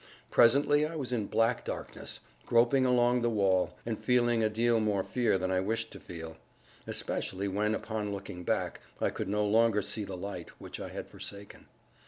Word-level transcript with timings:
Presently 0.31 0.83
I 0.83 0.95
was 0.95 1.13
in 1.13 1.27
black 1.27 1.63
darkness, 1.63 2.21
groping 2.47 2.87
along 2.87 3.21
the 3.21 3.29
wall, 3.29 3.77
and 3.85 4.03
feeling 4.03 4.41
a 4.41 4.49
deal 4.49 4.79
more 4.79 5.03
fear 5.03 5.37
than 5.37 5.51
I 5.51 5.59
wished 5.59 5.91
to 5.91 5.99
feel; 5.99 6.37
especially 6.87 7.47
when, 7.47 7.75
upon 7.75 8.11
looking 8.11 8.43
back, 8.43 8.79
I 8.99 9.11
could 9.11 9.29
no 9.29 9.45
longer 9.45 9.83
see 9.83 10.03
the 10.03 10.17
light, 10.17 10.49
which 10.59 10.79
I 10.79 10.89
had 10.89 11.07
forsaken. 11.07 11.67